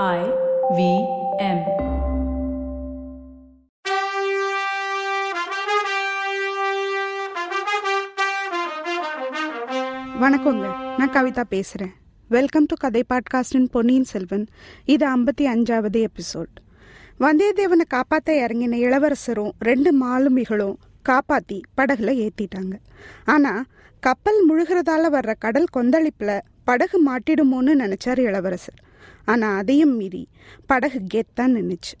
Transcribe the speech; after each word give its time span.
I 0.00 0.20
V 0.76 0.82
M. 1.46 1.58
வணக்கங்க. 10.22 10.68
நான் 10.98 11.12
கவிதா 11.16 11.42
பேசுகிறேன் 11.48 11.92
வெல்கம் 12.28 12.64
டு 12.64 12.74
கதை 12.74 13.02
பாட்காஸ்டின் 13.08 13.66
பொன்னியின் 13.70 14.08
செல்வன். 14.12 14.46
இது 14.84 15.06
ஐம்பத்தி 15.16 15.46
அஞ்சாவது 15.54 16.00
எபிசோட். 16.08 16.54
வந்தியத்தேவனை 17.20 17.86
காப்பாற்ற 17.88 18.36
இறங்கின 18.44 18.78
இளவரசரும் 18.86 19.52
ரெண்டு 19.58 19.92
மாலுமிகளும் 20.04 20.78
காப்பாற்றி 21.10 21.60
படகுல 21.80 22.14
ஏற்றிட்டாங்க 22.26 22.78
ஆனால் 23.24 23.60
கப்பல் 24.00 24.40
முழுகிறதால 24.50 25.12
வர்ற 25.16 25.34
கடல் 25.38 25.68
கொந்தளிப்பில் 25.76 26.40
படகு 26.64 27.00
மாட்டிடுமோன்னு 27.10 27.74
நினச்சார் 27.82 28.22
இளவரசர். 28.28 28.80
ஆனால் 29.24 29.56
அதையும் 29.56 29.96
மீறி 29.96 30.22
படகு 30.66 31.00
கெத்தான் 31.14 31.54
நின்றுச்சு 31.56 31.94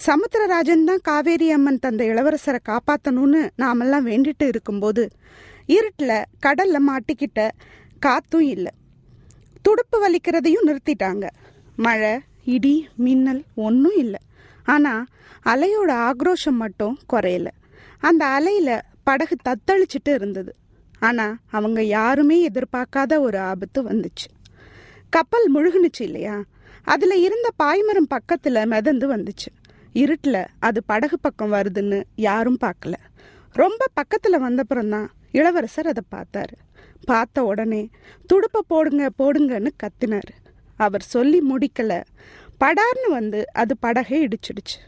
சமுத்திரராஜன் 0.00 0.84
தான் 0.84 1.02
காவேரி 1.02 1.48
அம்மன் 1.50 1.78
தந்த 1.78 2.02
இளவரசரை 2.04 2.60
காப்பாற்றணும்னு 2.68 3.40
நாமெல்லாம் 3.56 4.06
வேண்டிட்டு 4.06 4.46
இருக்கும்போது 4.46 5.04
இருட்டில் 5.66 6.28
கடலில் 6.38 6.86
மாட்டிக்கிட்ட 6.88 7.40
காத்தும் 7.98 8.46
இல்லை. 8.54 8.72
துடுப்பு 9.62 9.96
வலிக்கிறதையும் 10.04 10.66
நிறுத்திட்டாங்க. 10.68 11.26
மழை 11.76 12.12
இடி 12.44 12.74
மின்னல் 13.04 13.42
ஒன்றும் 13.54 13.96
இல்லை. 13.96 14.20
ஆனால் 14.64 15.04
அலையோட 15.44 15.90
ஆக்ரோஷம் 16.08 16.58
மட்டும் 16.62 16.96
குறையல. 17.12 17.48
அந்த 18.00 18.22
அலையில் 18.26 18.84
படகு 19.04 19.36
தத்தளிச்சிட்டு 19.48 20.12
இருந்தது. 20.14 20.52
ஆனால் 21.00 21.36
அவங்க 21.50 21.80
யாருமே 21.82 22.36
எதிர்பார்க்காத 22.48 23.20
ஒரு 23.20 23.38
ஆபத்து 23.38 23.80
வந்துச்சு. 23.82 24.28
கப்பல் 25.12 25.54
முழுகுனுச்சு 25.54 26.00
இல்லையா? 26.00 26.44
அதில் 26.82 27.22
இருந்த 27.22 27.50
பாய்மரம் 27.62 28.08
பக்கத்தில் 28.08 28.66
மிதந்து 28.66 29.16
வந்துச்சு. 29.16 29.50
இருட்டில் 29.92 30.46
அது 30.58 30.84
படகு 30.84 31.18
பக்கம் 31.18 31.52
வருதுன்னு 31.52 32.02
யாரும் 32.16 32.58
பார்க்கல. 32.60 32.94
ரொம்ப 33.52 33.86
பக்கத்தில் 33.94 34.40
வந்தப்புறம்தான் 34.40 35.06
இளவரசர் 35.32 35.86
அதை 35.86 36.02
பார்த்தாரு. 36.10 36.54
பார்த்த 37.04 37.44
உடனே 37.44 37.88
துடுப்பை 38.26 38.62
போடுங்க 38.66 39.10
போடுங்கன்னு 39.18 39.70
கத்தினார். 39.82 40.32
அவர் 40.76 41.02
சொல்லி 41.02 41.42
முடிக்கல. 41.50 42.04
படார்னு 42.60 43.08
வந்து 43.08 43.44
அது 43.52 43.76
படகை 43.76 44.26
இடிச்சிடுச்சு. 44.26 44.78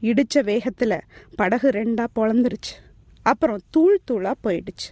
இடித்த 0.00 0.42
வேகத்தில் 0.42 1.00
படகு 1.36 1.68
ரெண்டாக 1.68 2.06
பொழந்துருச்சு. 2.16 2.74
அப்புறம் 3.22 3.60
தூள் 3.70 4.00
தூளாக 4.10 4.34
போயிடுச்சு. 4.44 4.88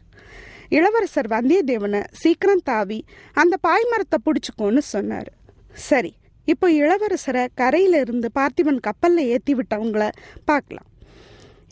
இளவரசர் 0.76 1.28
வந்தியத்தேவனை 1.34 2.00
சீக்கிரம் 2.22 2.64
தாவி 2.70 2.98
அந்த 3.40 3.54
பாய்மரத்தை 3.66 4.18
பிடிச்சிக்கோன்னு 4.26 4.82
சொன்னார். 4.94 5.30
சரி 5.88 6.12
இப்போ 6.52 6.66
இளவரசரை 6.80 7.44
கரையில 7.60 8.00
இருந்து 8.04 8.28
பார்த்திபன் 8.38 8.80
கப்பலில் 8.86 9.30
ஏற்றி 9.34 9.54
விட்டவங்கள 9.58 10.04
பார்க்கலாம். 10.50 10.88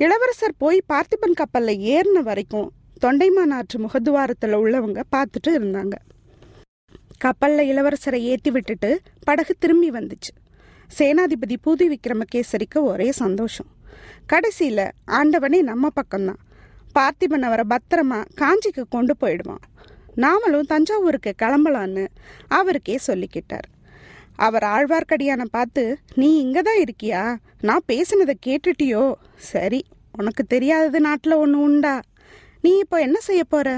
இளவரசர் 0.05 0.55
போய் 0.63 0.81
பார்த்திபன் 0.93 1.39
கப்பலில் 1.41 1.85
ஏறின 1.95 2.23
வரைக்கும் 2.29 2.69
தொண்டைமான் 3.05 3.55
ஆற்று 3.59 3.79
முகத்துவாரத்தில் 3.85 4.59
உள்ளவங்க 4.63 5.01
பார்த்துட்டு 5.15 5.51
இருந்தாங்க. 5.59 5.97
கப்பலில் 7.25 7.69
இளவரசரை 7.73 8.21
ஏற்றி 8.33 8.51
விட்டுட்டு 8.57 8.91
படகு 9.29 9.55
திரும்பி 9.63 9.91
வந்துச்சு. 9.99 10.33
சேனாதிபதி 10.99 11.57
பூதி 11.65 11.87
விக்ரமகேசரிக்கு 11.93 12.81
ஒரே 12.91 13.09
சந்தோஷம். 13.23 13.71
கடைசியில் 14.33 14.87
ஆண்டவனே 15.19 15.61
நம்ம 15.71 15.89
பக்கம்தான். 16.01 16.41
பார்த்திபன் 16.99 17.47
அவரை 17.49 17.65
பத்திரமா 17.73 18.19
காஞ்சிக்கு 18.41 18.83
கொண்டு 18.89 19.15
போயிடுவான். 19.17 19.65
நாமளும் 20.25 20.71
தஞ்சாவூருக்கு 20.73 21.33
கிளம்பலான்னு 21.43 22.05
அவருக்கே 22.59 22.99
சொல்லிக்கிட்டார். 23.07 23.67
அவர் 24.47 24.65
ஆழ்வார்க்கடியானை 24.75 25.47
பார்த்து 25.51 25.83
நீ 26.15 26.29
இங்கே 26.39 26.63
தான் 26.69 26.83
இருக்கியா? 26.85 27.23
நான் 27.61 27.87
பேசினதை 27.93 28.35
கேட்டுட்டியோ? 28.47 29.05
சரி 29.51 29.81
உனக்கு 30.13 30.45
தெரியாதது 30.45 31.01
நாட்டில் 31.01 31.41
ஒன்று 31.43 31.59
உண்டா? 31.61 31.95
நீ 32.61 32.79
இப்போ 32.79 33.01
என்ன 33.01 33.19
செய்ய 33.21 33.45
போகிற 33.45 33.71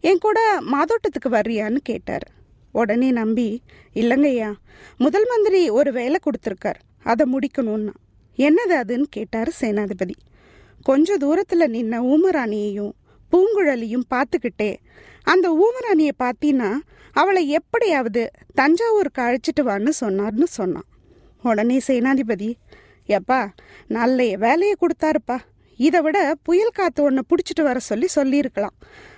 என் 0.00 0.18
கூட 0.18 0.38
மாதோட்டத்துக்கு 0.72 1.30
வர்றியான்னு 1.30 1.80
கேட்டார். 1.82 2.26
உடனே 2.72 3.10
நம்பி 3.10 3.48
இல்லைங்கய்யா 3.94 4.50
முதல் 4.96 5.26
மந்திரி 5.30 5.60
ஒரு 5.70 5.92
வேலை 5.92 6.18
கொடுத்துருக்கார். 6.26 6.80
அதை 7.02 7.24
முடிக்கணும்னா. 7.34 7.94
என்னது 8.38 8.74
அதுன்னு? 8.82 9.06
கேட்டார் 9.10 9.50
சேனாதிபதி. 9.60 10.16
கொஞ்ச 10.82 11.16
தூரத்தில் 11.16 11.72
நின்ன 11.72 12.00
ஊமராணியையும் 12.12 12.92
பூங்குழலியும் 13.32 14.08
பார்த்துக்கிட்டே 14.14 14.76
அந்த 15.22 15.46
ஊமராணியை 15.62 16.10
பார்த்தீன்னா 16.18 16.76
அவளை 17.12 17.48
எப்படியாவது 17.48 18.30
தஞ்சாவூருக்கு 18.54 19.22
அழைச்சிட்டு 19.22 19.62
வான்னு 19.62 19.92
சொன்னார்னு 20.00 20.42
சொன்னான். 20.42 20.84
உடனே 21.42 21.80
சேனாதிபதி 21.86 22.54
எப்பா 23.08 23.48
நல்ல 23.88 24.36
வேலையை 24.36 24.76
கொடுத்தாருப்பா. 24.80 25.38
இதை 25.76 26.00
விட 26.00 26.34
புயல் 26.42 26.74
காத்து 26.74 27.02
ஒன்று 27.02 27.22
பிடிச்சிட்டு 27.28 27.62
வர 27.62 27.78
சொல்லி 27.78 28.06
சொல்லியிருக்கலாம். 28.06 28.74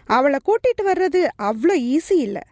அவளை 0.06 0.38
கூட்டிட்டு 0.44 0.84
வர்றது 0.84 1.26
அவ்வளோ 1.38 1.74
ஈஸி 1.94 2.16
இல்லை. 2.16 2.42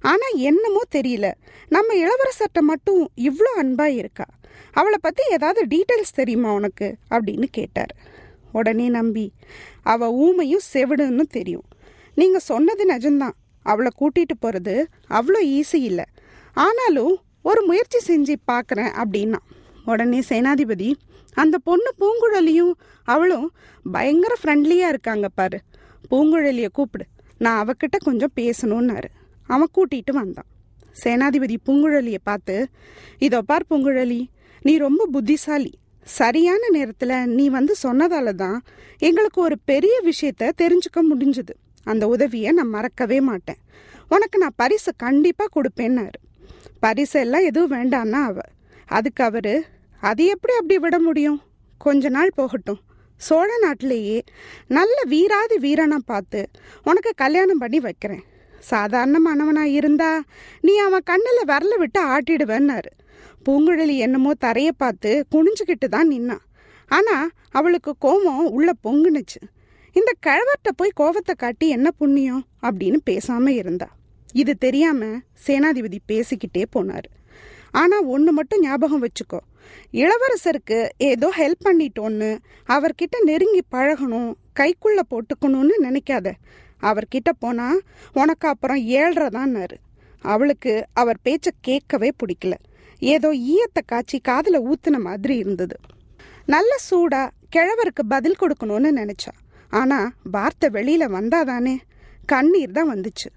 ஆனால் 0.00 0.34
என்னமோ 0.34 0.80
தெரியல. 0.94 1.32
நம்ம 1.68 1.94
இளவரசர்கிட்ட 1.94 2.60
மட்டும் 2.60 3.10
இவ்வளோ 3.16 3.52
அன்பாக 3.56 3.90
இருக்கா? 3.90 4.24
அவளை 4.72 4.98
பற்றி 5.00 5.22
ஏதாவது 5.30 5.66
டீட்டெயில்ஸ் 5.66 6.14
தெரியுமா 6.14 6.52
உனக்கு? 6.52 6.94
அப்படின்னு 7.10 7.44
கேட்டார். 7.50 8.12
உடனே 8.58 8.86
நம்பி 8.96 9.26
அவ 9.92 10.08
ஊமையும் 10.24 10.66
செவிடுன்னு 10.72 11.24
தெரியும். 11.36 11.66
நீங்கள் 12.20 12.46
சொன்னது 12.50 12.84
நிஜம்தான். 12.92 13.36
அவளை 13.66 13.90
கூட்டிட்டு 14.00 14.34
போகிறது 14.38 14.74
அவ்வளோ 15.18 15.40
ஈஸி 15.56 15.80
இல்லை. 15.90 16.06
ஆனாலும் 16.64 17.14
ஒரு 17.48 17.60
முயற்சி 17.68 17.98
செஞ்சு 18.08 18.34
பார்க்குறேன் 18.50 18.92
அப்படின்னா. 19.02 19.40
உடனே 19.92 20.20
சேனாதிபதி 20.28 20.90
அந்த 21.42 21.56
பொண்ணு 21.68 21.90
பூங்குழலியும் 22.00 22.74
அவளும் 23.08 23.46
பயங்கர 23.94 24.32
ஃப்ரெண்ட்லியாக 24.40 24.92
இருக்காங்க 24.94 25.26
பாரு. 25.38 25.58
பூங்குழலியை 26.10 26.70
கூப்பிடு. 26.78 27.06
நான் 27.44 27.60
அவகிட்ட 27.62 27.96
கொஞ்சம் 28.08 28.34
பேசணுன்னாரு 28.40 29.08
அவன் 29.54 29.74
கூட்டிகிட்டு 29.76 30.12
வந்தான். 30.20 30.48
சேனாதிபதி 31.02 31.56
பூங்குழலியை 31.66 32.20
பார்த்து 32.28 32.56
இதோ 33.26 33.38
பார் 33.50 33.68
பூங்குழலி 33.70 34.20
நீ 34.66 34.72
ரொம்ப 34.86 35.02
புத்திசாலி. 35.14 35.72
சரியான 36.04 36.68
நேரத்தில் 36.68 37.14
நீ 37.26 37.48
வந்து 37.48 37.74
சொன்னதால 37.82 38.32
தான் 38.34 38.64
எங்களுக்கு 38.98 39.40
ஒரு 39.40 39.58
பெரிய 39.64 40.02
விஷயத்த 40.04 40.50
தெரிஞ்சுக்க 40.62 41.00
முடிஞ்சுது. 41.10 41.54
அந்த 41.84 42.08
உதவியை 42.08 42.52
நான் 42.52 42.68
மறக்கவே 42.68 43.20
மாட்டேன். 43.20 43.60
உனக்கு 44.08 44.38
நான் 44.38 44.56
பரிசு 44.56 44.92
கண்டிப்பாக 44.96 45.50
கொடுப்பேன்னாரு. 45.54 46.18
பரிசு 46.80 47.20
எல்லாம் 47.20 47.42
எதுவும் 47.42 47.74
வேண்டான்னா 47.78 48.20
அவ 48.30 48.40
அதுக்கு 48.86 49.24
அவர் 49.24 49.54
அது 50.00 50.24
எப்படி 50.24 50.54
அப்படி 50.54 50.78
விட 50.78 50.98
முடியும்? 50.98 51.40
கொஞ்ச 51.78 52.08
நாள் 52.08 52.30
போகட்டும். 52.34 52.80
சோழ 53.16 53.58
நாட்டிலேயே 53.58 54.22
நல்ல 54.68 54.96
வீராதி 55.08 55.56
வீரனை 55.58 55.98
பார்த்து 56.06 56.48
உனக்கு 56.84 57.12
கல்யாணம் 57.16 57.58
பண்ணி 57.58 57.80
வைக்கிறேன். 57.80 58.24
சாதாரணமானவனாக 58.70 59.76
இருந்தா 59.78 60.22
நீ 60.60 60.76
அவன் 60.76 61.04
கண்ணில் 61.04 61.48
விரல 61.48 61.78
விட்டு 61.78 62.00
ஆட்டிடுவேன்னாரு. 62.04 62.90
பூங்குழலி 63.46 63.96
என்னமோ 63.96 64.32
தரைய 64.40 64.68
பார்த்து 64.76 65.10
குனிஞ்சுக்கிட்டு 65.30 65.88
தான் 65.88 66.10
நின்னான் 66.10 66.44
ஆனால் 66.90 67.30
அவளுக்கு 67.50 67.94
கோபம் 67.98 68.46
உள்ள 68.50 68.70
பொங்குனுச்சு. 68.84 69.40
இந்த 69.96 70.10
கிழவர்கிட்ட 70.26 70.70
போய் 70.76 70.98
கோவத்தை 71.00 71.34
காட்டி 71.36 71.68
என்ன 71.68 71.90
புண்ணியம்? 71.90 72.46
அப்படின்னு 72.62 72.98
பேசாம 73.10 73.46
இருந்தா. 73.48 73.88
இது 74.32 74.52
தெரியாம 74.58 75.04
சேனாதிபதி 75.46 75.98
பேசிக்கிட்டே 76.08 76.64
போனார். 76.76 77.08
ஆனா 77.70 77.96
ஒன்று 78.14 78.32
மட்டும் 78.32 78.60
ஞாபகம் 78.60 79.04
வச்சுக்கோ. 79.04 79.40
இளவரசருக்கு 79.92 80.78
ஏதோ 80.96 81.32
ஹெல்ப் 81.36 81.64
பண்ணிட்டோன்னு 81.64 82.38
அவர்கிட்ட 82.68 83.16
நெருங்கி 83.22 83.62
பழகணும் 83.72 84.30
கைக்குள்ள 84.60 85.00
போட்டுக்கணும்னு 85.10 85.76
நினைக்காத. 85.82 86.28
அவர்கிட்ட 86.82 87.30
போனா 87.38 87.68
உனக்கு 88.12 88.48
அப்புறம் 88.48 88.80
ஏழ்றதான்னாரு 88.98 89.76
அவளுக்கு 90.24 90.72
அவர் 90.92 91.18
பேச்ச 91.24 91.48
கேட்கவே 91.60 92.10
பிடிக்கல. 92.20 92.54
ஏதோ 93.12 93.28
ஈயத்தை 93.52 93.82
காய்ச்சி 93.86 94.18
காதில் 94.18 94.58
ஊத்துன 94.60 94.98
மாதிரி 94.98 95.36
இருந்தது. 95.36 95.76
நல்ல 96.46 96.76
சூடா 96.90 97.22
கிழவருக்கு 97.56 98.02
பதில் 98.08 98.40
கொடுக்கணும்னு 98.40 98.90
நினைச்சா. 99.00 99.32
ஆனா 99.70 99.98
வார்த்தை 100.34 100.68
வெளியில 100.76 101.04
வந்தாதானே? 101.16 101.76
கண்ணீர் 102.26 102.76
தான் 102.76 102.90
வந்துச்சு. 102.94 103.28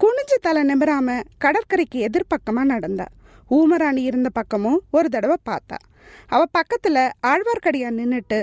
குனிஞ்சு 0.00 0.36
தலை 0.40 0.62
நிமிராம 0.62 1.20
கடற்கரைக்கு 1.44 1.98
எதிர்பக்கமா 2.08 2.62
நடந்தா. 2.64 3.06
ஊமராணி 3.50 4.02
இருந்த 4.10 4.28
பக்கமும் 4.28 4.80
ஒரு 4.90 5.08
தடவை 5.08 5.36
பார்த்தா. 5.50 5.78
அவ 6.26 6.42
பக்கத்துல 6.58 6.98
ஆழ்வார்க்கடியா 7.26 7.88
நின்றுட்டு 8.00 8.38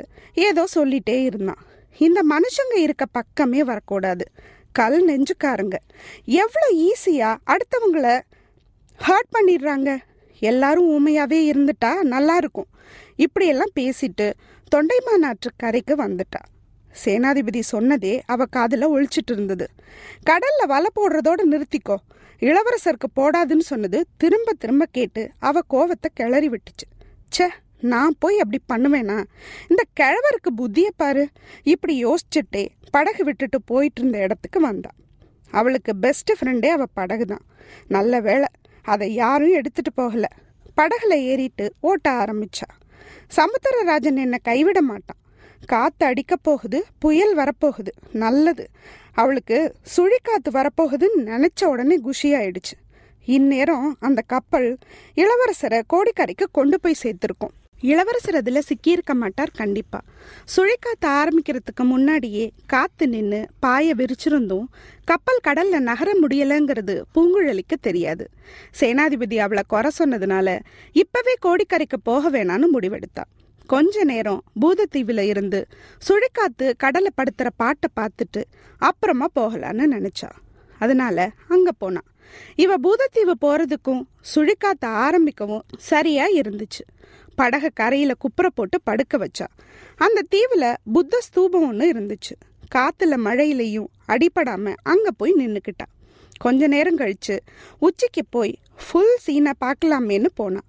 ஏதோ 0.48 0.64
சொல்லிட்டே 0.76 1.18
இருந்தான் 1.24 1.62
இந்த 1.98 2.20
மனுஷங்க 2.30 2.76
இருக்க 2.78 3.06
பக்கமே 3.18 3.64
வரக்கூடாது. 3.64 4.26
கல் 4.72 4.98
நெஞ்சுக்காரங்க. 5.10 5.78
எவ்வளோ 6.26 6.68
ஈஸியா 6.88 7.30
அடுத்தவங்கள 7.54 8.08
ஹர்ட் 9.00 9.32
பண்ணிடுறாங்க. 9.36 9.90
எல்லாரும் 10.40 10.90
ஊமையாகவே 10.90 11.40
இருந்துட்டா 11.52 12.02
நல்லா 12.02 12.36
இருக்கும் 12.38 12.70
இப்படியெல்லாம் 13.16 13.74
பேசிட்டு 13.80 14.34
தொண்டைமானாற்று 14.76 15.50
கரைக்கு 15.58 15.96
வந்துட்டா. 15.96 16.42
சேனாதிபதி 17.06 17.62
சொன்னதே 17.72 18.22
அவ 18.26 18.46
காதில் 18.46 18.86
ஒழிச்சிட்டு 18.88 19.32
இருந்தது. 19.32 19.68
கடல்ல 20.30 20.66
வலை 20.66 20.90
போடுறதோட 21.00 21.42
நிறுத்திக்கோ. 21.52 21.96
இளவரசருக்கு 22.40 23.08
போடாதுன்னு 23.16 23.60
சொன்னது 23.60 24.06
திரும்ப 24.18 24.54
திரும்ப 24.54 24.86
கேட்டு 24.92 25.32
அவ 25.40 25.62
கோவத்தை 25.74 26.10
கிளறி 26.14 26.50
விட்டுச்சு. 26.50 26.88
ச்சே 27.32 27.48
நான் 27.80 28.16
போய் 28.20 28.40
அப்படி 28.40 28.62
பண்ணுவேனா? 28.74 29.24
இந்த 29.68 29.84
கிழவருக்கு 30.00 30.52
புத்தியை 30.58 30.92
பாரு. 30.96 31.28
இப்படி 31.64 32.06
யோசிச்சுட்டே 32.06 32.68
படகு 32.92 33.24
விட்டுட்டு 33.24 33.62
போயிட்டு 33.62 34.02
இருந்த 34.02 34.18
இடத்துக்கு 34.18 34.60
வந்தான் 34.60 34.96
அவளுக்கு 35.50 35.96
பெஸ்ட் 35.96 36.32
ஃப்ரெண்டே 36.40 36.68
அவள் 36.68 36.94
படகு 36.94 37.26
தான் 37.26 37.46
நல்ல 37.88 38.20
வேளை 38.20 38.48
அதை 38.86 39.14
யாரும் 39.14 39.54
எடுத்துட்டு 39.54 39.94
போகல. 39.94 40.28
படகுல 40.78 41.14
ஏறிட்டு 41.14 41.74
ஓட்ட 41.80 42.12
ஆரம்பிச்சா. 42.12 42.70
சமுத்திரராஜன் 43.36 44.18
என்னை 44.18 44.40
கைவிட 44.44 44.82
மாட்டான். 44.82 45.18
காத்து 45.66 46.06
அடிக்க 46.06 46.36
போகுது 46.36 46.86
புயல் 47.00 47.38
வரப்போகுது. 47.38 47.92
நல்லது. 48.12 48.70
அவளுக்கு 49.14 49.76
சுழிக்காத்து 49.98 50.50
வரப்போகுதுன்னு 50.50 51.06
நினைச்ச 51.18 51.66
உடனே 51.66 52.00
குஷியாயிடுச்சு. 52.00 52.78
இந்நேரம் 53.26 53.98
அந்த 54.00 54.22
கப்பல் 54.28 54.78
இளவரசரை 55.16 55.82
கோடிக்கரைக்கு 55.94 56.46
கொண்டு 56.52 56.80
போய் 56.80 56.96
சேர்த்துருக்கோம். 57.04 57.65
இளவரசர் 57.82 58.36
அதில் 58.36 58.62
சிக்கியிருக்க 58.62 59.14
மாட்டார் 59.14 59.52
கண்டிப்பா. 59.56 60.02
சுழிக்காத்த 60.56 61.08
ஆரம்பிக்கிறதுக்கு 61.08 61.84
முன்னாடியே 61.84 62.52
காத்து 62.68 63.08
நின்று 63.08 63.48
பாய 63.60 63.96
விரிச்சிருந்தும் 63.96 64.66
கப்பல் 65.06 65.40
கடல்ல 65.48 65.80
நகர 65.80 66.14
முடியலைங்கிறது 66.22 67.02
பூங்குழலிக்கு 67.16 67.78
தெரியாது. 67.82 68.30
சேனாதிபதி 68.80 69.38
அவளை 69.38 69.64
குறை 69.68 69.92
சொன்னதுனால 70.00 70.60
இப்பவே 70.92 71.36
கோடிக்கரைக்கு 71.46 72.00
போக 72.04 72.30
வேணான்னு 72.30 72.64
முடிவெடுத்தா. 72.74 73.24
கொஞ்ச 73.68 74.04
நேரம் 74.04 74.44
பூதத்தீவுல 74.62 75.20
இருந்து 75.20 75.68
சுழிக்காத்து 76.08 76.74
கடலை 76.78 77.12
படுத்துற 77.18 77.48
பாட்டை 77.56 77.90
பார்த்துட்டு 78.00 78.44
அப்புறமா 78.78 79.28
போகலான்னு 79.40 79.86
நினச்சா. 79.92 80.30
அதனால 80.80 81.32
அங்க 81.48 81.72
போனான் 81.72 82.10
இவ 82.56 82.76
பூதத்தீவு 82.78 83.34
போறதுக்கும் 83.42 84.02
சுழிக்காத்த 84.36 84.86
ஆரம்பிக்கவும் 84.86 85.62
சரியா 85.78 86.28
இருந்துச்சு. 86.28 86.84
படகை 87.36 87.70
கரையில் 87.74 88.22
குப்புற 88.24 88.48
போட்டு 88.58 88.78
படுக்க 88.82 89.18
வச்சா. 89.18 89.48
அந்த 90.06 90.26
தீவில் 90.34 90.70
புத்த 90.96 91.20
ஸ்தூபம் 91.28 91.68
ஒன்று 91.68 91.86
இருந்துச்சு. 91.94 92.34
காத்துல 92.76 93.18
மழையிலையும் 93.28 93.90
அடிப்படாமல் 94.14 94.80
அங்கே 94.92 95.12
போய் 95.18 95.40
நின்றுக்கிட்டா 95.42 95.88
கொஞ்ச 96.44 96.68
நேரம் 96.68 96.96
கழித்து 96.96 97.36
உச்சிக்கு 97.80 98.24
போய் 98.36 98.54
ஃபுல் 98.86 99.14
சீனை 99.26 99.52
பார்க்கலாமேன்னு 99.64 100.30
போனா. 100.36 100.62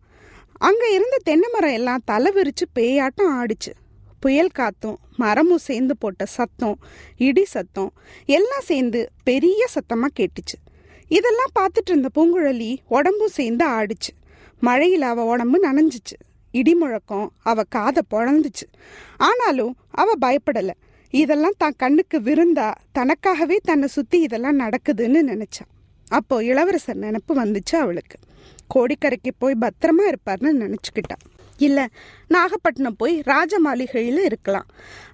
அங்கே 0.58 0.88
இருந்த 0.92 1.16
தென்னை 1.22 1.48
மரம் 1.52 1.74
எல்லாம் 1.78 2.04
தலை 2.04 2.30
விரித்து 2.32 2.66
பேயாட்டம் 2.74 3.32
ஆடிச்சு. 3.40 3.72
புயல் 4.20 4.54
காத்தும் 4.58 4.98
மரமும் 5.22 5.64
சேர்ந்து 5.68 5.94
போட்ட 5.96 6.24
சத்தம் 6.36 6.78
இடி 7.26 7.44
சத்தம் 7.54 7.90
எல்லாம் 8.36 8.64
சேர்ந்து 8.70 9.00
பெரிய 9.24 9.66
சத்தமாக 9.74 10.12
கேட்டுச்சு. 10.18 10.56
இதெல்லாம் 11.08 11.52
பார்த்துட்டு 11.58 11.90
இருந்த 11.92 12.08
பூங்குழலி 12.14 12.70
உடம்பும் 12.96 13.36
சேர்ந்து 13.38 13.66
ஆடிச்சு. 13.78 14.12
மழையில் 14.60 15.06
அவள் 15.10 15.30
உடம்பு 15.32 15.58
நனைஞ்சிச்சு. 15.66 16.16
இடி 16.58 16.74
முழக்கம் 16.74 17.28
அவ 17.50 17.62
காதை 17.76 18.02
பொழந்துச்சு. 18.14 18.66
ஆனாலும் 19.28 19.72
அவ 20.02 20.14
பயப்படலை. 20.24 20.74
இதெல்லாம் 21.12 21.60
தான் 21.62 21.78
கண்ணுக்கு 21.82 22.18
விருந்தா 22.28 22.68
தனக்காகவே 22.98 23.56
தன்னை 23.70 23.88
சுற்றி 23.96 24.18
இதெல்லாம் 24.26 24.60
நடக்குதுன்னு 24.64 25.20
நினச்சான் 25.32 25.72
அப்போ 26.18 26.34
இளவரசர் 26.50 27.02
நினப்பு 27.04 27.32
வந்துச்சு 27.42 27.76
அவளுக்கு. 27.84 28.18
கோடிக்கரைக்கு 28.74 29.30
போய் 29.38 29.62
பத்திரமா 29.64 30.04
இருப்பார்னு 30.10 30.52
நினச்சிக்கிட்டா. 30.62 31.16
இல்லை 31.66 31.84
நாகப்பட்டினம் 32.34 32.98
போய் 33.00 33.14
ராஜ 33.24 33.58
மாளிகையில் 33.58 34.22
இருக்கலாம். 34.28 34.68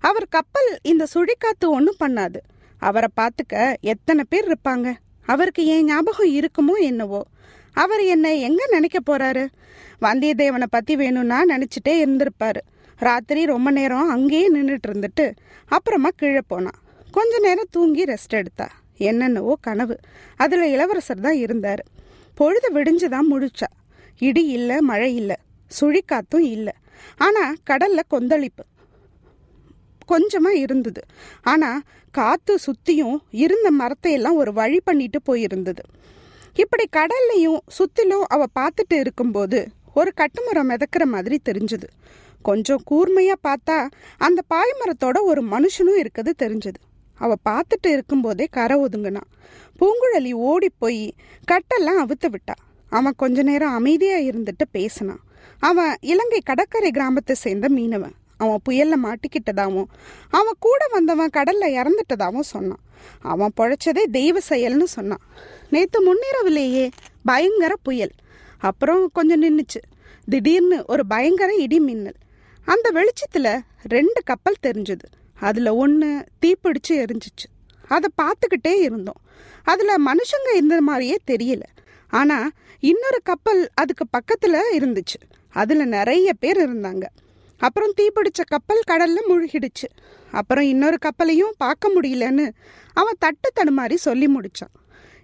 அவர் 0.08 0.26
கப்பல் 0.36 0.70
இந்த 0.82 1.04
சுழிக்காத்து 1.14 1.66
ஒன்றும் 1.76 2.00
பண்ணாது. 2.04 2.40
அவரை 2.82 3.08
பார்த்துக்க 3.20 3.64
எத்தனை 3.92 4.22
பேர் 4.28 4.48
இருப்பாங்க? 4.50 4.88
அவருக்கு 5.32 5.62
ஏன் 5.74 5.84
ஞாபகம் 5.84 6.34
இருக்குமோ 6.38 6.74
என்னவோ? 6.90 7.20
அவர் 7.74 8.02
என்னை 8.04 8.40
எங்கே 8.40 8.66
நினைக்க 8.70 8.98
போறாரு? 9.10 9.44
வந்தியத்தேவனை 10.00 10.68
பற்றி 10.70 10.96
வேணும்னா 10.96 11.38
நினச்சிட்டே 11.44 11.94
இருந்திருப்பார். 11.98 12.60
ராத்திரி 12.98 13.44
ரொம்ப 13.44 13.70
நேரம் 13.70 14.08
அங்கேயே 14.08 14.48
நின்றுட்டு 14.54 14.88
இருந்துட்டு 14.88 15.32
அப்புறமா 15.68 16.08
கீழே 16.16 16.42
போனான். 16.46 16.78
கொஞ்ச 17.10 17.38
நேரம் 17.38 17.70
தூங்கி 17.70 18.04
ரெஸ்ட் 18.04 18.36
எடுத்தா. 18.40 18.66
என்னென்னவோ 18.98 19.54
கனவு. 19.60 19.96
அதில் 20.36 20.66
இளவரசர் 20.74 21.20
தான் 21.20 21.36
இருந்தார். 21.36 21.82
பொழுது 22.34 22.68
விடிஞ்சுதான் 22.72 23.30
முழிச்சா 23.30 23.68
இடி 24.18 24.44
இல்லை 24.46 24.76
மழை 24.80 25.14
இல்லை. 25.14 25.36
சுழிக்காத்தும் 25.80 26.46
இல்லை. 26.56 26.72
ஆனால் 27.18 27.56
கடலில் 27.64 28.10
கொந்தளிப்பு 28.14 28.64
கொஞ்சமாக 30.06 30.56
இருந்தது. 30.56 31.02
ஆனால் 31.42 31.82
காற்று 32.10 32.58
சுற்றியும் 32.58 33.18
இருந்த 33.30 33.68
மரத்தையெல்லாம் 33.80 34.34
ஒரு 34.34 34.52
வழி 34.52 34.80
பண்ணிட்டு 34.84 35.20
போயிருந்தது. 35.22 35.82
இப்படி 36.54 36.84
கடல்லையும் 36.92 37.58
சுத்திலும் 37.78 38.24
அவ 38.28 38.44
பார்த்துட்டு 38.58 38.98
இருக்கும்போது 38.98 39.68
ஒரு 39.94 40.12
கட்டுமரம் 40.16 40.68
மிதக்கிற 40.70 41.04
மாதிரி 41.04 41.40
தெரிஞ்சது. 41.44 41.88
கொஞ்சம் 42.42 42.82
கூர்மையா 42.90 43.32
பார்த்தா 43.48 43.88
அந்த 44.18 44.42
பாய்மரத்தோட 44.54 45.20
ஒரு 45.22 45.42
மனுஷனும் 45.42 45.98
இருக்கிறது 45.98 46.46
தெரிஞ்சது. 46.46 46.80
அவ 47.14 47.34
பார்த்துட்டு 47.48 47.86
இருக்கும்போதே 47.86 48.46
கரை 48.50 48.80
ஒதுங்கினான். 48.80 49.28
பூங்குழலி 49.80 50.32
ஓடி 50.32 50.70
போய் 50.78 51.14
கட்டெல்லாம் 51.52 52.00
அவுத்து 52.04 52.28
விட்டா. 52.28 52.54
அவன் 52.88 53.12
கொஞ்ச 53.16 53.42
நேரம் 53.42 53.72
அமைதியாக 53.72 54.22
இருந்துட்டு 54.22 54.64
பேசினான். 54.70 55.22
அவன் 55.58 55.96
இலங்கை 56.00 56.40
கடற்கரை 56.44 56.90
கிராமத்தை 56.90 57.36
சேர்ந்த 57.36 57.68
மீனவன். 57.68 58.16
அவன் 58.36 58.60
புயலில் 58.62 59.04
மாட்டிக்கிட்டதாகவும் 59.04 59.90
அவன் 60.30 60.54
கூட 60.58 60.86
வந்தவன் 60.90 61.28
கடலில் 61.28 61.74
இறந்துட்டதாகவும் 61.74 62.50
சொன்னான். 62.54 62.82
அவன் 63.20 63.52
பொழைச்சதே 63.56 64.04
தெய்வ 64.10 64.38
செயல்னு 64.48 64.82
சொன்னான். 64.82 65.22
நேத்து 65.72 65.98
முன்னேறவில்லையே. 66.06 66.90
பயங்கர 67.24 67.76
புயல். 67.82 68.12
அப்புறம் 68.58 69.10
கொஞ்சம் 69.12 69.42
நின்றுச்சு 69.42 69.80
திடீர்னு 70.26 70.84
ஒரு 70.86 71.06
பயங்கர 71.06 71.54
இடி 71.54 71.80
மின்னல். 71.80 72.18
அந்த 72.64 72.90
வெளிச்சத்தில் 72.90 73.60
ரெண்டு 73.82 74.22
கப்பல் 74.24 74.62
தெரிஞ்சுது. 74.66 75.06
அதில் 75.40 75.66
ஒன்று 75.66 76.24
தீப்பிடிச்சு 76.46 77.04
எரிஞ்சிச்சு. 77.04 77.46
அதை 77.88 78.08
பார்த்துக்கிட்டே 78.22 78.80
இருந்தோம். 78.80 79.20
அதில் 79.62 80.06
மனுஷங்க 80.06 80.54
இருந்த 80.54 80.80
மாதிரியே 80.80 81.16
தெரியல. 81.30 81.62
ஆனால் 82.08 82.50
இன்னொரு 82.80 83.20
கப்பல் 83.24 83.70
அதுக்கு 83.74 84.06
பக்கத்தில் 84.06 84.56
இருந்துச்சு. 84.78 85.20
அதில் 85.50 85.88
நிறைய 85.88 86.32
பேர் 86.32 86.70
இருந்தாங்க. 86.70 87.02
அப்புறம் 87.58 87.92
தீப்பிடிச்ச 88.00 88.44
கப்பல் 88.46 88.86
கடலில் 88.86 89.28
முழுகிடுச்சு. 89.28 89.88
அப்புறம் 90.30 90.64
இன்னொரு 90.64 90.98
கப்பலையும் 90.98 91.56
பார்க்க 91.56 91.92
முடியலன்னு 91.94 92.50
அவன் 92.92 93.16
தட்டு 93.18 93.52
தடுமாறி 93.56 93.94
சொல்லி 93.94 94.26
முடிச்சான். 94.26 94.74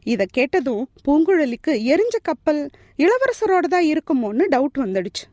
இதை 0.03 0.27
கேட்டதும் 0.31 0.89
பூங்குழலிக்கு 1.09 1.67
எரிஞ்ச 1.67 2.17
கப்பல் 2.23 2.71
இளவரசரோட 2.99 3.59
தான் 3.59 3.85
இருக்குமோன்னு 3.85 4.45
டவுட் 4.51 4.79
வந்துடுச்சு. 4.79 5.25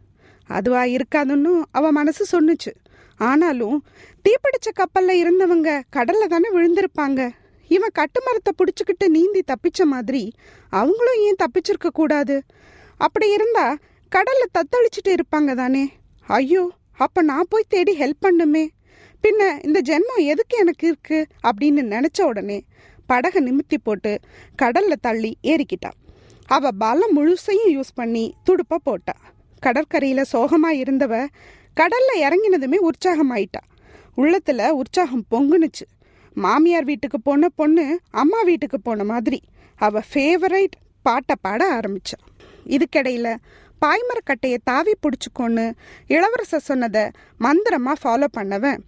அதுவா 0.48 0.84
இருக்காதுன்னு 0.84 1.62
அவ 1.72 1.92
மனசு 1.92 2.24
சொன்னுச்சு. 2.32 2.74
ஆனாலும் 3.18 3.84
தீப்பிடிச்ச 4.24 4.68
கப்பல்ல 4.80 5.12
இருந்தவங்க 5.12 5.82
கடல்ல 5.96 6.26
தானே 6.26 6.50
விழுந்திருப்பாங்க. 6.52 7.30
இவன் 7.68 7.90
கட்டுமரத்தை 8.00 8.50
பிடிச்சிக்கிட்டு 8.58 9.08
நீந்தி 9.08 9.44
தப்பிச்ச 9.48 9.84
மாதிரி 9.84 10.32
அவங்களும் 10.70 11.22
ஏன் 11.22 11.36
தப்பிச்சிருக்க 11.40 11.88
கூடாது? 11.88 12.44
அப்படி 12.98 13.32
இருந்தா 13.32 13.78
கடல்ல 14.16 14.44
தத்தளிச்சுட்டு 14.54 15.16
இருப்பாங்க 15.16 15.56
தானே. 15.56 15.92
ஐயோ 16.22 16.72
அப்ப 16.98 17.22
நான் 17.22 17.46
போய் 17.50 17.64
தேடி 17.68 17.98
ஹெல்ப் 18.00 18.26
பண்ணுமே. 18.26 18.68
பின்ன 19.24 19.66
இந்த 19.66 19.82
ஜென்மம் 19.86 20.24
எதுக்கு 20.24 20.58
எனக்கு 20.58 20.88
இருக்கு? 20.88 21.28
அப்படின்னு 21.44 21.96
நினைச்ச 21.96 22.22
உடனே 22.22 22.64
படகை 23.06 23.44
நிமித்தி 23.44 23.78
போட்டு 23.84 24.20
கடல்ல 24.62 24.94
தள்ளி 25.02 25.38
ஏறிக்கிட்டான் 25.44 26.00
அவ 26.46 26.72
பலம் 26.72 27.16
முழுசையும் 27.18 27.70
யூஸ் 27.70 27.94
பண்ணி 27.96 28.34
துடுப்ப 28.46 28.76
போட்டா. 28.84 29.14
கடற்கரையில 29.66 30.24
சோகமா 30.32 30.72
இருந்தவ 30.72 31.28
கடல்ல 31.80 32.12
இறங்கினதுமே 32.16 32.78
உற்சாகமாயிட்டா. 32.78 33.62
உள்ளத்துல 34.18 34.70
உற்சாகம் 34.70 35.26
பொங்குனுச்சு. 35.32 35.86
மாமியார் 36.34 36.84
வீட்டுக்கு 36.84 37.22
போன 37.22 37.50
பொண்ணு 37.50 38.00
அம்மா 38.12 38.42
வீட்டுக்கு 38.42 38.82
போன 38.82 39.04
மாதிரி. 39.04 39.42
அவ 39.76 40.02
ஃபேவரைட் 40.14 40.78
பாட்டை 41.02 41.36
பாட 41.42 41.80
ஆரம்பிச்சா. 41.80 42.20
இதுக்கிடையில 42.66 43.36
பாய்மரக்கட்டையை 43.86 44.58
தாவி 44.64 44.94
பிடிச்சிக்கோன்னு 45.02 45.74
இளவரசர் 46.08 46.60
சொன்னதை 46.60 47.02
மந்திரமா 47.40 47.94
ஃபாலோ 48.04 48.28
பண்ணவன் 48.38 48.80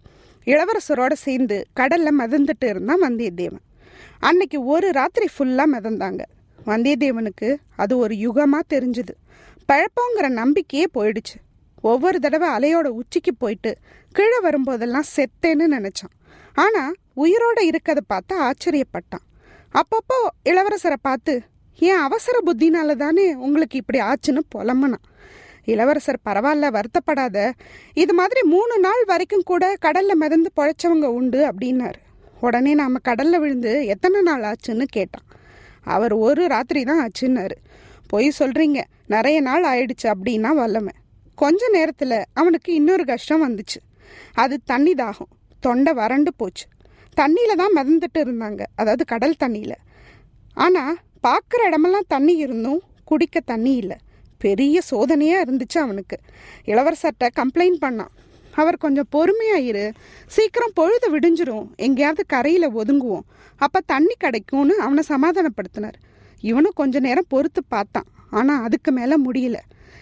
இளவரசரோட 0.45 1.13
சேர்ந்து 1.13 1.65
கடல்ல 1.75 2.07
மிதந்துட்டு 2.19 2.67
இருந்தான் 2.67 3.01
வந்தியத்தேவன். 3.01 3.65
அன்னைக்கு 4.19 4.65
ஒரு 4.65 4.91
ராத்திரி 4.91 5.27
ஃபுல்லாக 5.39 5.73
மிதந்தாங்க. 5.73 6.21
வந்தியத்தேவனுக்கு 6.65 7.55
அது 7.75 7.97
ஒரு 7.97 8.15
யுகமாக 8.15 8.59
தெரிஞ்சுது. 8.69 9.13
பழப்போங்கிற 9.69 10.29
நம்பிக்கையே 10.29 10.85
போயிடுச்சு. 10.93 11.37
ஒவ்வொரு 11.81 12.19
தடவை 12.19 12.49
அலையோட 12.49 12.87
உச்சிக்கு 12.87 13.31
போயிட்டு 13.37 13.77
கீழே 14.11 14.39
வரும்போதெல்லாம் 14.43 15.09
செத்தேன்னு 15.15 15.67
நினச்சான். 15.75 16.13
ஆனால் 16.53 16.95
உயிரோட 17.15 17.59
இருக்கதை 17.61 18.03
பார்த்து 18.07 18.35
ஆச்சரியப்பட்டான். 18.41 19.25
அப்பப்போ 19.73 20.17
இளவரசரை 20.45 20.95
பார்த்து 21.01 21.41
ஏன் 21.79 21.97
அவசர 21.97 22.39
புத்தினால 22.45 22.95
தானே 22.95 23.33
உங்களுக்கு 23.33 23.77
இப்படி 23.77 23.99
ஆச்சுன்னு 23.99 24.39
புலம்புனான். 24.55 25.05
இளவரசர் 25.65 26.19
பரவாயில்ல 26.25 26.67
வருத்தப்படாத. 26.77 27.51
இது 27.93 28.13
மாதிரி 28.13 28.41
மூணு 28.41 28.79
நாள் 28.79 29.03
வரைக்கும் 29.05 29.43
கூட 29.43 29.75
கடல்ல 29.85 30.13
மிதந்து 30.13 30.51
பொழைச்சவங்க 30.55 31.05
உண்டு 31.05 31.45
அப்படின்னாரு. 31.47 31.99
உடனே 32.41 32.73
நாம் 32.73 33.05
கடலில் 33.09 33.39
விழுந்து 33.39 33.85
எத்தனை 33.85 34.21
நாள் 34.21 34.43
ஆச்சுன்னு 34.43 34.83
கேட்டான். 34.83 35.25
அவர் 35.83 36.13
ஒரு 36.13 36.47
ராத்திரி 36.47 36.83
தான் 36.83 37.01
ஆச்சுன்னாரு. 37.05 37.55
பொய் 38.07 38.31
சொல்கிறீங்க 38.39 38.81
நிறைய 39.07 39.41
நாள் 39.41 39.63
ஆயிடுச்சு 39.63 40.07
அப்படின்னா 40.13 40.49
வல்லமை. 40.53 40.93
கொஞ்ச 41.35 41.69
நேரத்தில் 41.69 42.25
அவனுக்கு 42.33 42.73
இன்னொரு 42.73 43.05
கஷ்டம் 43.05 43.43
வந்துச்சு. 43.47 43.79
அது 44.33 44.59
தண்ணி 44.65 44.93
தாகம் 44.93 45.31
தொண்டை 45.59 45.93
வறண்டு 45.93 46.33
போச்சு. 46.33 46.65
தண்ணியில் 47.17 47.55
தான் 47.55 47.75
மிதந்துட்டு 47.75 48.19
இருந்தாங்க. 48.23 48.61
அதாவது 48.75 49.05
கடல் 49.05 49.39
தண்ணியில். 49.39 49.77
ஆனால் 50.53 50.97
பார்க்குற 51.23 51.61
இடமெல்லாம் 51.65 52.07
தண்ணி 52.07 52.35
இருந்தும் 52.35 52.81
குடிக்க 53.03 53.39
தண்ணி 53.39 53.75
இல்லை. 53.75 53.97
பெரிய 54.37 54.81
சோதனையாக 54.89 55.45
இருந்துச்சு 55.45 55.77
அவனுக்கு. 55.77 56.19
இளவரசர்கிட்ட 56.65 57.27
கம்ப்ளைண்ட் 57.35 57.79
பண்ணான். 57.85 58.13
அவர் 58.61 58.83
கொஞ்சம் 58.83 59.09
பொறுமையாக 59.09 59.67
இரு. 59.69 59.85
சீக்கிரம் 60.27 60.75
பொழுது 60.79 61.07
விடிஞ்சிரும். 61.13 61.67
எங்கேயாவது 61.75 62.23
கரையில் 62.27 62.75
ஒதுங்குவோம். 62.79 63.25
அப்போ 63.61 63.79
தண்ணி 63.85 64.15
கிடைக்கும்னு 64.17 64.75
அவனை 64.79 65.03
சமாதானப்படுத்தினார். 65.07 65.97
இவனும் 66.41 66.77
கொஞ்ச 66.81 66.99
நேரம் 66.99 67.31
பொறுத்து 67.33 67.61
பார்த்தான். 67.67 68.07
ஆனால் 68.29 68.63
அதுக்கு 68.63 68.91
மேலே 68.91 69.15
முடியல. 69.27 69.57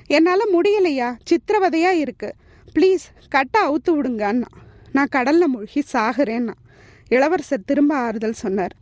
என்னால் 0.08 0.52
முடியலையா? 0.56 1.10
சித்திரவதையாக 1.30 2.04
இருக்கு. 2.06 2.30
ப்ளீஸ் 2.76 3.06
கட்டை 3.30 3.60
அவுத்து 3.68 3.92
விடுங்க 3.98 4.24
அண்ணா 4.32 4.50
நான் 4.92 5.14
கடலில் 5.16 5.52
மூழ்கி 5.54 5.82
சாகுறேன்னா 5.94 6.56
இளவரசர் 7.08 7.68
திரும்ப 7.70 7.92
ஆறுதல் 7.96 8.42
சொன்னார். 8.44 8.74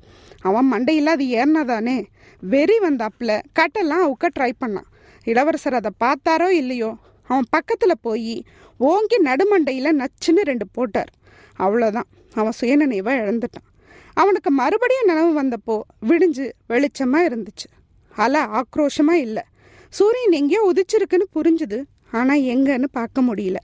அவன் 0.41 0.67
மண்டையில் 0.73 1.11
அது 1.13 1.23
ஏறினாதானே? 1.39 1.97
வெறி 2.41 2.77
வந்தாப்புல 2.77 3.31
கட்டெல்லாம் 3.59 4.03
அவுக்க 4.05 4.25
ட்ரை 4.39 4.51
பண்ணான். 4.61 4.89
இளவரசர் 5.27 5.79
அதை 5.79 5.91
பார்த்தாரோ 6.03 6.49
இல்லையோ? 6.61 6.91
அவன் 7.29 7.47
பக்கத்தில் 7.49 8.01
போய் 8.01 8.33
ஓங்கி 8.79 9.17
நடுமண்டையில் 9.27 9.97
நச்சுன்னு 10.01 10.41
ரெண்டு 10.51 10.65
போட்டார். 10.71 11.11
அவ்வளோதான் 11.57 12.09
அவன் 12.39 12.57
சுயநினைவை 12.59 13.13
இழந்துட்டான். 13.23 13.67
அவனுக்கு 14.13 14.51
மறுபடியும் 14.51 15.09
நினைவு 15.11 15.31
வந்தப்போ 15.41 15.75
விடிஞ்சு 16.09 16.45
வெளிச்சமாக 16.71 17.27
இருந்துச்சு. 17.29 17.67
அலை 18.15 18.41
ஆக்ரோஷமாக 18.59 19.23
இல்லை. 19.25 19.43
சூரியன் 19.89 20.31
எங்கேயோ 20.31 20.61
உதிச்சிருக்குன்னு 20.71 21.27
புரிஞ்சுது. 21.37 21.79
ஆனால் 22.11 22.43
எங்கன்னு 22.53 22.87
பார்க்க 22.91 23.21
முடியல. 23.21 23.59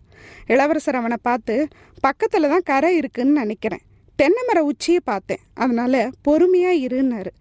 இளவரசர் 0.54 1.00
அவனை 1.01 1.18
பார்த்து 1.22 1.68
பக்கத்தில் 2.06 2.51
தான் 2.54 2.68
கரை 2.72 2.89
இருக்குன்னு 2.96 3.39
நினைக்கிறேன். 3.42 3.84
தென்னை 4.16 4.42
மர 4.48 4.60
உச்சியை 4.63 5.01
பார்த்தேன். 5.04 5.44
அதனால் 5.54 6.01
பொறுமையாக 6.22 6.82
இருன்னாரு. 6.88 7.32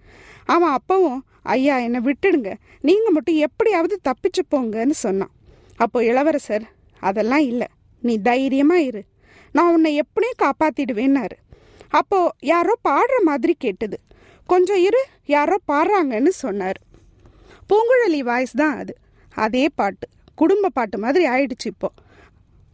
அவன் 0.44 0.74
அப்பவும் 0.78 1.20
ஐயா 1.42 1.78
என்னை 1.86 2.00
விட்டுடுங்க. 2.08 2.50
நீங்கள் 2.80 3.14
மட்டும் 3.16 3.40
எப்படியாவது 3.46 3.96
தப்பிச்சு 4.08 4.42
போங்கன்னு 4.54 4.96
சொன்னான். 5.06 5.32
அப்போ 5.78 5.98
இளவரசர் 6.04 6.64
அதெல்லாம் 7.00 7.44
இல்லை. 7.52 7.68
நீ 8.00 8.14
தைரியமாக 8.28 8.86
இரு. 8.88 9.02
நான் 9.56 9.72
உன்னை 9.74 9.90
எப்படியும் 9.94 10.40
காப்பாற்றிடுவேன்னாரு 10.44 11.36
அப்போ 11.98 12.18
யாரோ 12.52 12.74
பாடுற 12.88 13.16
மாதிரி 13.22 13.54
கேட்டது. 13.64 13.98
கொஞ்சம் 14.46 14.82
இரு 14.88 15.00
யாரோ 15.26 15.56
பாடுறாங்கன்னு 15.70 16.32
சொன்னார். 16.44 16.78
பூங்குழலி 17.70 18.20
வாய்ஸ் 18.30 18.54
தான் 18.62 18.76
அது. 18.78 18.94
அதே 19.34 19.68
பாட்டு. 19.68 20.06
குடும்ப 20.34 20.68
பாட்டு 20.68 20.98
மாதிரி 20.98 21.24
ஆயிடுச்சு 21.28 21.68
இப்போ. 21.74 21.88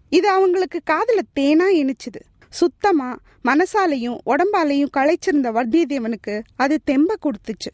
இது 0.08 0.28
அவங்களுக்கு 0.28 0.80
காதில் 0.84 1.30
தேனா 1.38 1.66
இனிச்சுது. 1.82 2.20
சுத்தமாக 2.60 3.20
மனசாலையும் 3.48 4.18
உடம்பாலையும் 4.32 4.92
களைச்சிருந்த 4.96 5.48
வர்த்தியத்தேவனுக்கு 5.58 6.34
அது 6.56 6.74
தெம்ப 6.90 7.12
கொடுத்துச்சு. 7.26 7.70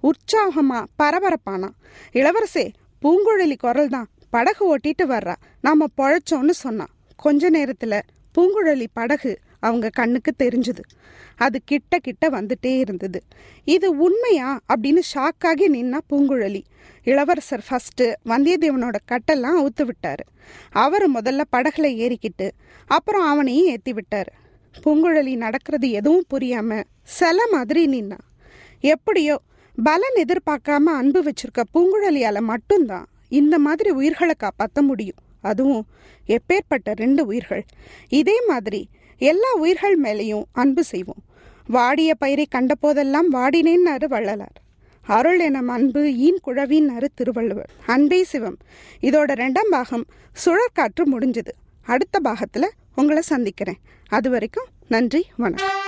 உற்சாகமாக 0.00 0.84
பரபரப்பானா. 1.02 1.70
இளவரசே 2.12 2.66
பூங்குழலி 3.02 3.56
குரல் 3.56 3.88
தான். 3.88 4.08
படகு 4.34 4.64
ஓட்டிட்டு 4.76 5.04
வர்றா. 5.04 5.34
நாம 5.60 5.86
பொழைச்சோன்னு 5.98 6.54
சொன்னான் 6.64 6.92
கொஞ்ச 7.24 7.50
நேரத்துல 7.50 7.94
பூங்குழலி 8.34 8.86
படகு 8.92 9.32
அவங்க 9.66 9.86
கண்ணுக்கு 9.98 10.32
தெரிஞ்சுது. 10.42 10.82
அது 11.36 11.58
கிட்ட 11.64 11.98
கிட்ட 11.98 12.24
வந்துட்டே 12.28 12.72
இருந்தது. 12.78 13.20
இது 13.74 13.88
உண்மையா 14.06 14.50
அப்படின்னு 14.72 15.02
ஷாக்காகி 15.12 15.66
நின்னா 15.76 16.00
பூங்குழலி. 16.10 16.62
இளவரசர் 17.04 17.64
ஃபஸ்ட்டு 17.68 18.06
வந்தியத்தேவனோட 18.30 18.96
கட்டெல்லாம் 19.12 19.56
அவுத்து 19.60 19.84
விட்டார். 19.84 20.22
அவர் 20.84 21.06
முதல்ல 21.10 21.42
படகுல 21.56 21.86
ஏறிக்கிட்டு 22.04 22.48
அப்புறம் 22.96 23.26
அவனையும் 23.32 23.70
ஏற்றி 23.72 23.92
விட்டார். 23.92 24.30
பூங்குழலி 24.84 25.34
நடக்கிறது 25.44 25.88
எதுவும் 26.00 26.28
புரியாமல் 26.28 26.86
சில 27.18 27.40
மாதிரி 27.52 27.82
நின்னா. 27.94 28.20
எப்படியோ 28.94 29.36
பலன் 29.76 30.16
எதிர்பார்க்காம 30.24 30.92
அன்பு 31.00 31.20
வச்சிருக்க 31.22 31.62
பூங்குழலியால் 31.74 32.48
மட்டும்தான் 32.52 33.06
இந்த 33.34 33.58
மாதிரி 33.58 33.90
உயிர்களை 33.90 34.34
காப்பாற்ற 34.38 34.82
முடியும். 34.82 35.20
அதுவும் 35.40 35.86
எப்பேற்பட்ட 36.26 36.94
ரெண்டு 36.94 37.26
உயிர்கள். 37.26 37.64
இதே 38.08 38.36
மாதிரி 38.46 38.88
எல்லா 39.18 39.50
உயிர்கள் 39.54 40.00
மேலேயும் 40.00 40.44
அன்பு 40.52 40.84
செய்வோம். 40.84 41.22
வாடிய 41.66 42.14
பயிரை 42.14 42.46
கண்டபோதெல்லாம் 42.50 43.28
வாடினேன்னாரு 43.32 44.04
வள்ளலார். 44.04 44.58
அருள் 45.06 45.38
எனும் 45.38 45.68
அன்பு 45.68 46.14
ஈன் 46.16 46.40
குழவின்னாரு 46.46 47.06
திருவள்ளுவர். 47.14 47.70
அன்பே 47.86 48.24
சிவம். 48.24 48.58
இதோட 49.00 49.30
ரெண்டாம் 49.42 49.70
பாகம் 49.70 50.06
சுழற்காற்று 50.44 51.04
முடிஞ்சது. 51.12 51.54
அடுத்த 51.82 52.20
பாகத்தில் 52.20 52.70
உங்களை 52.94 53.22
சந்திக்கிறேன். 53.22 53.80
அது 54.08 54.30
வரைக்கும் 54.30 54.68
நன்றி 54.88 55.26
வணக்கம். 55.36 55.83